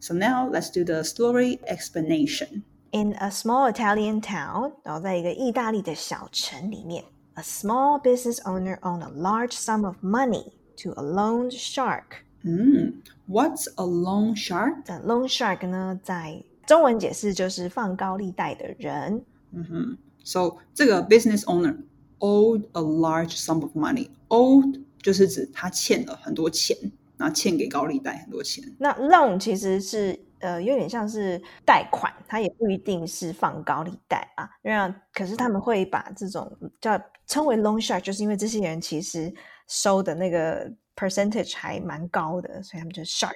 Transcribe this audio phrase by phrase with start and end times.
[0.00, 2.62] So now let's do the story explanation.
[2.92, 10.92] In a small Italian town，然后在一个意大利的小城里面，a small business owner owned a large sum of money to
[10.92, 12.22] a loan shark。
[12.42, 14.84] 嗯，What's a loan shark？
[14.84, 19.24] 的 loan shark 呢，在中文解释就是放高利贷的人。
[19.50, 21.76] 嗯哼，So 这个 business owner
[22.20, 24.10] owed a large sum of money.
[24.28, 26.76] Owed 就是指他欠了很多钱，
[27.21, 28.63] 然后欠给高利贷很多钱。
[28.79, 34.49] 那 loan 其实是呃有点像是贷款，它也不一定是放高利贷啊。
[34.63, 39.31] 那可是他们会把这种叫称为 loan shark，就是因为这些人其实
[39.67, 43.35] 收的那个 percentage 还蛮高的，所以他们就 shark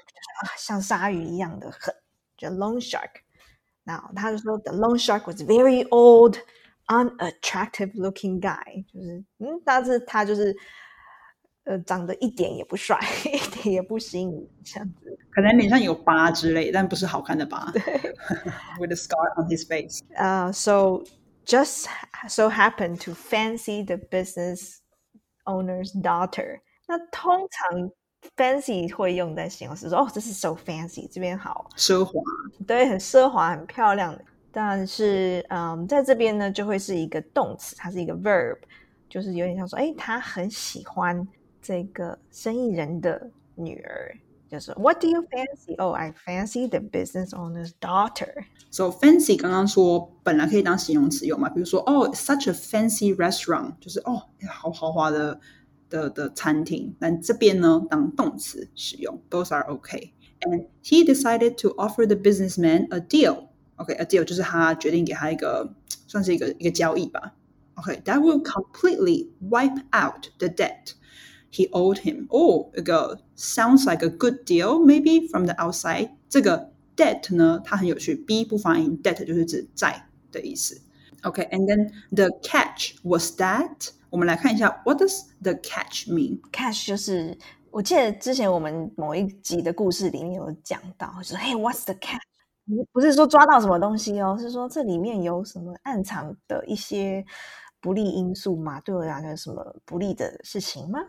[0.57, 1.93] 像鲨鱼一样的狠，
[2.35, 3.11] 就 loan shark。
[3.83, 6.37] 那他就说 the loan shark was very old,
[6.87, 10.57] unattractive looking guy，就是嗯，但是他就是
[11.65, 15.17] 呃长得一点也不帅， 一点也不吸引人，这样子。
[15.31, 17.69] 可能脸上有疤之类，但不是好看的疤。
[17.73, 17.81] 对
[18.79, 19.99] With a scar on his face.
[20.15, 21.03] 呃、so
[21.45, 21.87] just
[22.29, 24.77] so happened to fancy the business
[25.43, 26.61] owner's daughter。
[26.87, 27.91] 那通常
[28.37, 32.21] fancy 会用在形容词说哦，这是 so fancy，这边好奢华。
[32.65, 34.23] 对，很奢华、很漂亮的。
[34.51, 38.57] 但是，嗯，在这边呢，就会是一个动词，它是一个 verb，
[39.09, 41.27] 就是有点像说，哎，他很喜欢
[41.64, 44.16] 这个生意人的女儿。
[44.50, 45.76] 就是 What do you fancy?
[45.78, 48.46] Oh, I fancy the business owner's daughter.
[48.72, 55.38] So fancy 刚刚说本来可以当形容词用嘛，比如说哦，such a fancy restaurant，就是哦，好豪华的
[55.88, 56.96] 的的餐厅。
[56.98, 60.10] 但这边呢，当动词使用，both are okay.
[60.40, 63.50] And he decided to offer the businessman a deal.
[63.76, 65.72] OK，a、deal 就是他决定给他一个
[66.08, 67.36] 算是一个一个交易吧。
[67.74, 70.94] OK，that、will completely wipe out the debt
[71.54, 72.26] he owed him.
[72.28, 76.10] Oh, 一个 sounds like a good deal, maybe from the outside.
[76.28, 80.80] 这个 debt 呢，它很有趣，b 不发音，debt 就是指债的意思。
[81.22, 86.40] Okay, and then the catch was that 我们来看一下，what does the catch mean?
[86.50, 87.36] Catch 就是
[87.70, 92.20] 我记得之前我们某一集的故事里面有讲到，说嘿，What's the catch？
[92.92, 97.24] 不是说抓到什么东西哦，是说这里面有什么暗藏的一些
[97.80, 98.80] 不利因素吗？
[98.80, 101.00] 对我来讲有什么不利的事情吗？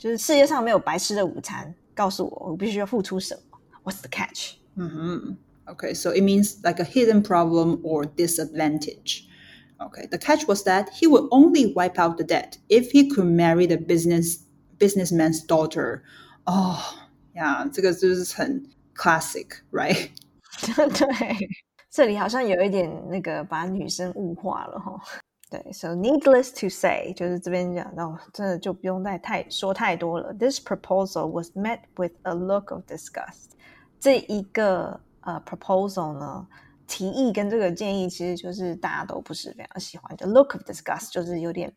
[0.00, 3.58] 就是世界上没有白吃的午餐，告诉我我必须要付出什么？
[3.84, 4.54] What's the catch？
[4.74, 5.36] 嗯哼，
[5.66, 9.24] Okay, so it means like a hidden problem or disadvantage.
[9.78, 13.26] Okay, the catch was that he would only wipe out the debt if he could
[13.26, 14.38] marry the business
[14.78, 16.02] businessman's daughter.
[16.44, 16.78] Oh,
[17.34, 20.10] yeah, 这个就是很 classic, right?
[20.76, 21.48] 对，
[21.90, 25.00] 这里好像有一点那个把女生物化了哈。
[25.50, 30.34] 对，so needless to say，就是这边讲到，真的就不用再太说太多了。
[30.34, 33.50] This proposal was met with a look of disgust。
[34.00, 36.48] 这一个呃 proposal 呢，
[36.88, 40.16] 提议跟这个建议，其实就是大家都不是非常喜欢。
[40.16, 41.72] 就 look of disgust 就是有点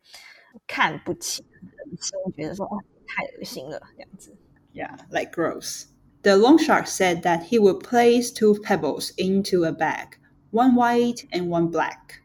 [0.66, 2.76] 看不起人心，觉得说哦
[3.06, 4.36] 太恶心了这样子。
[4.74, 5.84] Yeah, like gross.
[6.22, 10.18] The long shark said that he would place two pebbles into a bag,
[10.50, 12.20] one white and one black.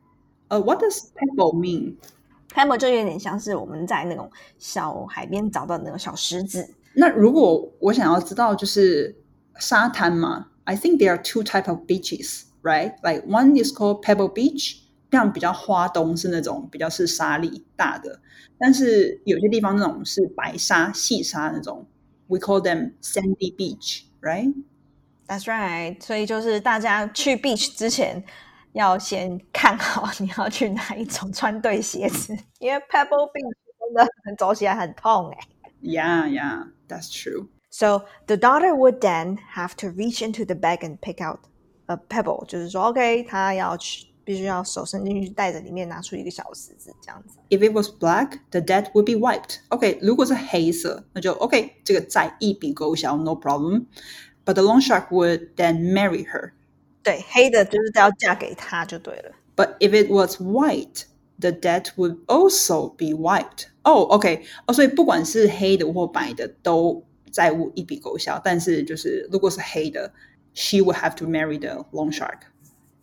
[0.51, 1.97] Uh, what does pebble mean?
[2.53, 4.29] Pebble 就有点像是我们在那种
[4.59, 6.75] 小海边找到的那种小石子。
[6.95, 9.17] 那如果我想要知道就是
[9.61, 12.95] 沙滩嘛，I think there are two type of beaches, right?
[13.03, 14.79] Like one is called Pebble Beach，
[15.09, 18.21] 这样比较花东是那种比较是沙粒大的，
[18.59, 21.87] 但是有些地方那种是白沙细沙那种
[22.27, 24.53] ，we call them sandy beach, right?
[25.29, 28.25] That's right，所以就是大家去 beach 之前
[28.74, 35.38] 要先看好你要去哪一种，穿对鞋子，因为 Pebble Beach 真的很走起来很痛哎、
[35.82, 37.48] Yeah, yeah, that's true.
[37.70, 41.40] So the daughter would then have to reach into the bag and pick out
[41.88, 47.38] a pebble，就是说，OK，她要去，必须要手伸进去，袋子里面拿出一个小石子，这样子。
[47.50, 49.58] If it was black, the debt would be wiped.
[49.70, 53.86] OK，如果是黑色，那就 OK，这个债一笔勾销，no problem.
[54.46, 56.54] But the long shark would then marry her.
[57.11, 59.33] 对，黑的就是要嫁给他就对了。
[59.57, 61.05] But if it was white,
[61.41, 63.67] the debt would also be white.
[63.83, 68.41] 哦、oh,，OK，哦，所以不管是黑的或白的，都债务一笔勾销。
[68.45, 70.13] 但是就是如果是黑的
[70.55, 72.43] ，she would have to marry the long shark.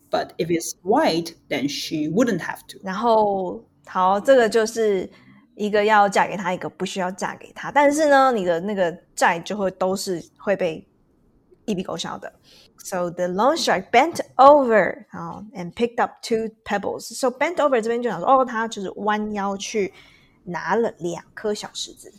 [0.10, 2.80] But if it's white, then she wouldn't have to.
[2.82, 5.10] 然后，好，这个就是
[5.56, 7.70] 一个要嫁给他，一个不需要嫁给他。
[7.72, 10.88] 但是呢，你的那个债就会都是会被
[11.67, 12.33] 一笔勾销的。
[12.79, 17.15] So the loan shark bent over 啊、and picked up two pebbles.
[17.15, 19.93] So bent over 这边就讲说，哦，他就是弯腰去
[20.45, 22.13] 拿了两颗小石子，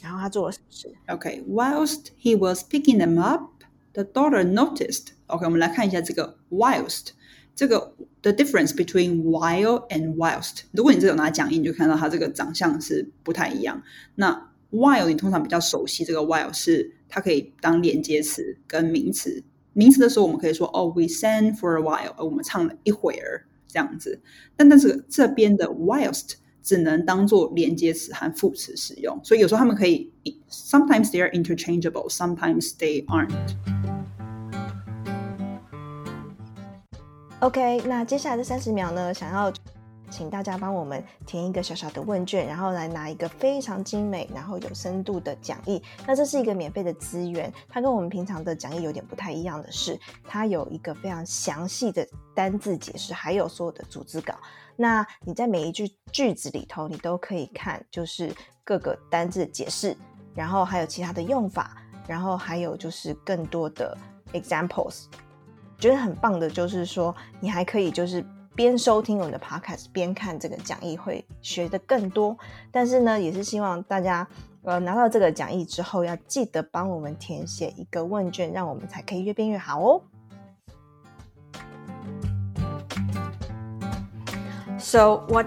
[0.00, 0.94] 然后他做了什么事？
[1.08, 3.64] Okay, whilst he was picking them up,
[3.94, 7.08] the daughter noticed OK，我们来看一下这个 whilst，
[7.56, 10.62] 这个 the difference between while and whilst。
[10.70, 13.82] 如果你这有拿讲义，你就看到它这个长相是不太一样。
[14.14, 19.43] 那 while 你通常比较熟悉，这个 while 是 它可以当连接词跟名词。
[19.73, 24.21] 名词的时候，我们可以说哦，we sang for a while，我们唱了一会儿这样子。
[24.55, 30.11] 但但是这边的 whilst 只能当做连接词和副词使用，所以有时候他们可以
[30.49, 33.55] ，sometimes they are interchangeable，sometimes they aren't。
[37.39, 39.53] OK，那接下来的三十秒呢，想要
[40.09, 45.81] 请大家帮我们填一个小小的问卷，然后来拿一个非常精美、然后有深度的讲义。
[46.05, 54.33] 那这是一个免费的资源，它跟我们平常的讲义有点不太一样的是，它有一个非常详细的单字解释，还有所有的组织稿。
[54.75, 58.33] 那你在每一句句子里头，你都可以看，就是
[58.63, 59.95] 各个单字解释，
[60.33, 61.75] 然后还有其他的用法，
[62.07, 63.97] 然后还有就是更多的
[64.33, 65.05] examples。
[65.77, 68.25] 觉得很棒的就是说，你还可以就是
[68.58, 72.36] 边收听我们的 podcast 边看这个讲义，会学的更多。
[72.70, 74.26] 但是呢，也是希望大家
[74.62, 80.02] 呃拿到这个讲义之后，要记得帮我们填写一个问卷，让我们才可以越变越好哦。
[84.78, 85.46] So what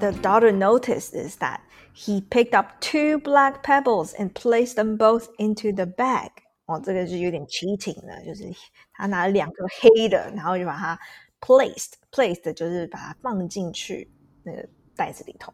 [0.00, 1.60] the daughter noticed is that
[1.94, 6.30] he picked up two black pebbles and placed them both into the bag.
[6.66, 8.44] 哦，这个是有点 cheating 的，就是
[8.92, 10.98] 他拿了两个黑的，然后就把它
[11.41, 14.09] placed placed 就是把它放进去
[14.43, 15.53] 那个袋子里头。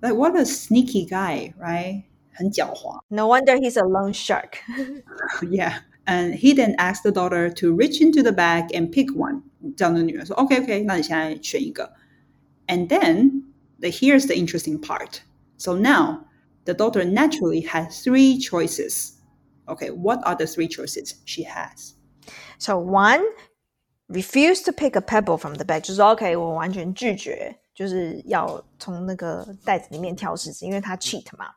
[0.00, 2.04] Like what a sneaky guy, right?
[2.32, 3.00] 很狡猾。
[3.08, 4.58] No wonder he's a loan shark.
[5.50, 5.80] yeah.
[6.06, 9.42] And he then asked the daughter to reach into the bag and pick one.
[9.76, 11.94] 这样的女人说：“OK OK，那你现在选一个。”
[12.66, 13.44] And then
[13.80, 15.22] the, here's the interesting part.
[15.56, 16.26] So now
[16.64, 19.12] the daughter naturally has three choices.
[19.66, 21.94] Okay, what are the three choices she has?
[22.58, 23.22] So one,
[24.13, 31.47] refuse to pick a pebble from the bag，就是 OK，我完全拒绝，就是要从那个袋子里面挑石子，因为他 cheat 嘛。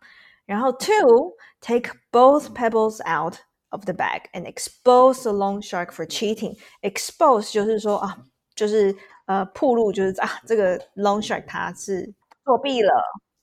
[0.45, 3.37] 然后 two, take both pebbles out
[3.71, 6.57] of the bag and expose the loan shark for cheating.
[6.83, 8.19] Expose 就是说啊，
[8.55, 8.95] 就是
[9.27, 12.13] 呃，铺路就是啊，这个 loan shark 他是
[12.45, 12.93] 作弊了。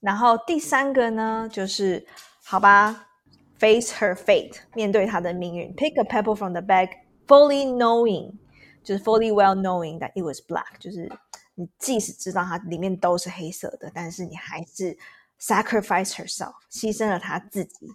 [0.01, 2.05] 然后第三个呢，就是
[2.43, 3.05] 好吧。
[3.59, 5.75] face her fate，面对她的命运。
[5.75, 6.91] Pick a pebble from the bag,
[7.27, 8.31] fully knowing，
[8.83, 11.11] 就是 fully well knowing that it was black，就是
[11.55, 14.97] 你即使知道它里面都是黑色的，但是你还是
[15.39, 17.87] sacrifice herself，牺牲了她自己，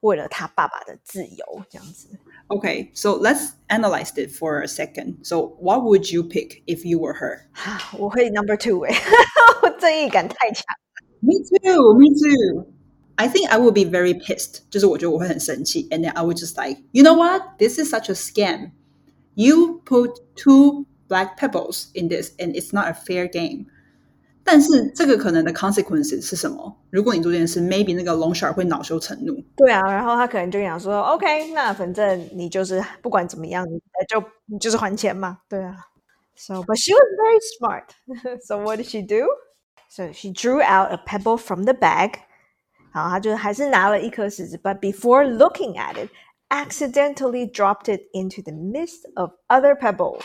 [0.00, 2.08] 为了她爸爸的自由，这样子。
[2.48, 5.24] Okay, so let's analyze it for a second.
[5.24, 7.46] So, what would you pick if you were her?
[7.98, 8.94] 我会 number two 哎，
[9.62, 10.64] 我正义感太强。
[11.20, 12.66] Me too, me too.
[13.16, 17.56] I think I would be very pissed，就是我觉得我会很生气，and then I would just like, you know what?
[17.58, 18.72] This is such a scam.
[19.38, 23.66] You put two black pebbles in this, and it's not a fair game.
[24.46, 26.76] 但是这个可能的 consequences 是什么？
[26.90, 29.42] 如果你做这件事，maybe 那个 long shark 会恼羞成怒。
[29.56, 35.38] 对啊，然后他可能就想说，OK，那反正你就是不管怎么样，你就你就是还钱嘛。
[35.48, 35.74] 对啊。
[36.36, 38.40] So, but she was very smart.
[38.44, 39.26] so what did she do?
[39.88, 42.14] So she drew out a pebble from the bag
[42.92, 46.10] 好，他就还是拿了一颗石子，but before looking at it,
[46.49, 50.23] accidentally dropped it into the midst of other pebbles.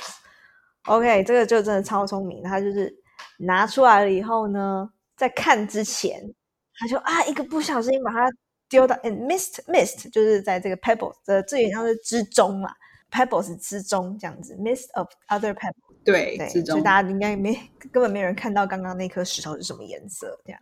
[0.87, 2.95] OK，这个就真的超聪明，他就是
[3.39, 6.35] 拿出来了以后呢，在看之前，
[6.79, 8.31] 他就啊一个不小心把它
[8.69, 12.75] 丢到 and missed missed，就是在这个 pebbles 的字眼上是之中啦
[13.11, 17.55] ，pebbles 之中这样子，missed of other pebbles，对，对，所以大家应该没
[17.93, 20.61] 根本没人看到刚刚那颗石头是什么颜色这样。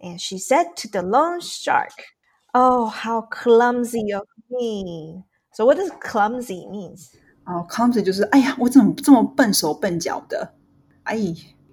[0.00, 1.92] And she said to the loan shark.
[2.57, 5.23] Oh, how clumsy of me.
[5.53, 7.09] So what does clumsy means?
[7.45, 10.53] 哦、oh,，clumsy 就是哎呀，我怎么这么笨手笨脚的？
[11.03, 11.17] 哎，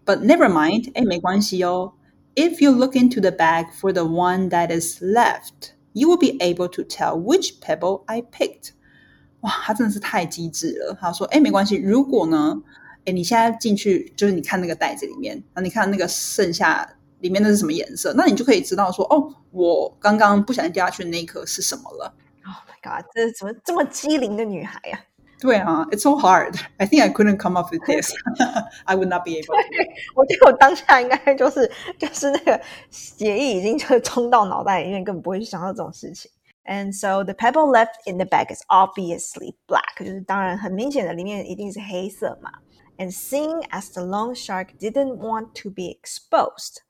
[0.04, 1.92] But never mind，哎，没关系哦。
[2.34, 6.68] If you look into the bag for the one that is left, you will be able
[6.68, 8.70] to tell which pebble I picked.
[9.40, 10.96] 哇，他真的是太机智了。
[11.00, 12.60] 他说：“哎，没关系，如果呢，
[13.04, 22.14] 哎，你现在进去，就是你看那个袋子里面，那你看那个剩下 里面的是什么颜色，那你就可以知道说，哦，我刚刚不小心掉下去的那一颗是什么了。
[22.46, 25.04] Oh my god，这怎么这么机灵的女孩呀、啊？
[25.40, 26.58] 对啊，It's so hard.
[26.76, 28.12] I think I couldn't come up with this.
[28.84, 29.54] I would not be able.
[30.14, 32.60] 我觉得我当下应该就是就是那个
[32.90, 36.30] 协议已经就冲到脑袋里面，根本不会去想到这种事情。
[36.66, 42.50] And so the pebble left in the bag is obviously black，就是当然很明显的里面一定是黑色嘛。
[42.98, 46.82] And seeing as the long shark didn't want to be exposed,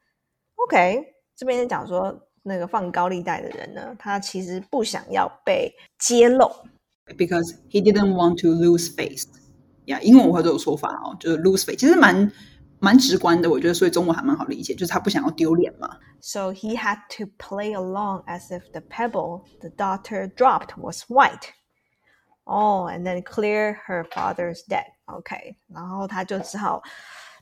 [0.67, 1.05] OK，
[1.37, 6.51] 这边讲说那个放高利贷的人呢，他其实不想要被揭露。
[7.17, 9.27] because he didn't want to lose face.
[9.87, 12.31] Yeah，英文我会都有说法哦，就是 lose face，其实蛮
[12.79, 15.99] 蛮直观的，我觉得，所以中文还蛮好理解，就是他不想要丢脸嘛。
[16.21, 21.49] So he had to play along as if the pebble the daughter dropped was white.
[22.45, 24.87] Oh, and then clear her father's debt.
[25.07, 26.83] OK，然后他就只好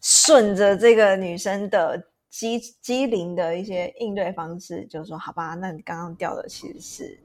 [0.02, 2.02] 顺着这个女生的
[2.32, 7.18] 机机灵的一些应对方式，就说：“好吧，那你刚刚掉的其实是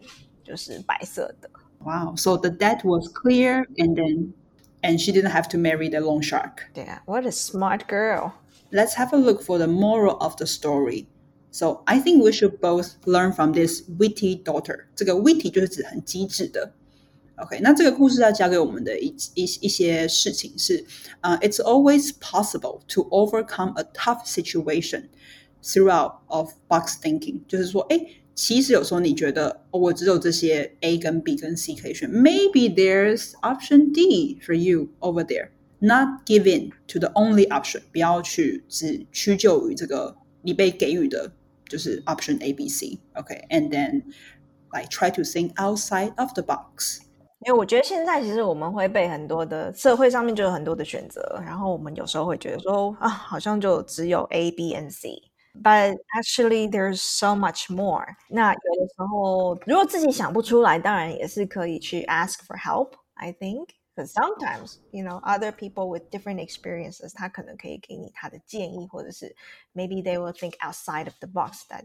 [0.44, 1.50] 就是白色的。”
[1.84, 4.34] Wow, so the debt was clear, and then
[4.82, 6.70] and she didn't have to marry the loan shark.
[6.74, 8.32] Yeah, what a smart girl.
[8.72, 11.08] Let's have a look for the moral of the story.
[11.52, 14.86] So I think we should both learn from this witty daughter.
[14.96, 16.74] 这个 witty 就是指很机智的。
[17.38, 20.86] OK，那这个故事要教给我们的一一一些事情是，
[21.22, 25.06] 呃、uh,，It's always possible to overcome a tough situation
[25.64, 28.00] throughout of box thinking，就是说，哎，
[28.36, 35.50] 其实有时候你觉得、哦、我只有这些 A 跟 B 跟 C 可以选，Maybe there's option D for you over there.
[35.80, 41.34] Not give in to the only option，不要去只屈就于这个你被给予的，
[41.68, 43.70] 就是 option A、B、C。OK，and、okay?
[43.70, 44.04] then
[44.72, 47.00] like try to think outside of the box。
[47.46, 58.16] 因为我觉得现在其实我们会被很多的社会上面就有很多的选择，然后我们有时候会觉得说啊，好像就只有 A、B and C。But actually, there's so much more.
[58.28, 62.94] 那有的时候，如果自己想不出来，当然也是可以去 ask for help.
[63.14, 69.36] I think, because sometimes, you know, other people with different experiences，他可能可以给你他的建议，或者是
[69.76, 71.84] maybe they will think outside of the box that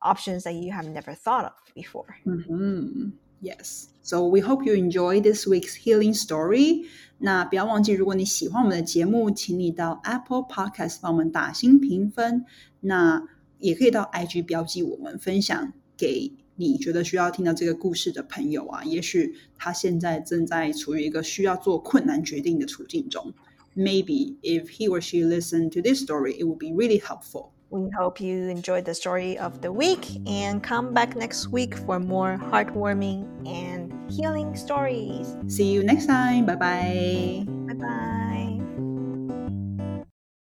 [0.00, 2.16] options that you have never thought of before.
[2.24, 3.12] Mm-hmm.
[3.40, 3.86] Yes.
[4.02, 6.86] So we hope you enjoy this week's healing story.
[7.18, 12.44] 那不要忘记，如果你喜欢我们的节目，请你到 Apple Podcast 帮我们打新评分。
[12.80, 13.22] 那
[13.58, 18.84] 也可以到 IG 标记我们，分享给你觉得需要听到这个故事的朋友啊。
[18.84, 23.32] 也许他现在正在处于一个需要做困难决定的处境中。
[23.74, 27.50] Maybe if he or she listen to this story, it would be really helpful.
[27.71, 31.99] We hope you enjoyed the story of the week and come back next week for
[31.99, 35.37] more heartwarming and healing stories.
[35.47, 36.45] See you next time.
[36.45, 37.45] Bye bye.
[37.67, 38.30] Bye bye.